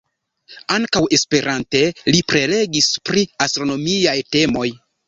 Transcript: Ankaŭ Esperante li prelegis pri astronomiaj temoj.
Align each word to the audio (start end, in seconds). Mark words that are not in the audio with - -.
Ankaŭ 0.75 1.01
Esperante 1.17 1.83
li 2.09 2.25
prelegis 2.35 2.91
pri 3.11 3.29
astronomiaj 3.49 4.21
temoj. 4.37 4.69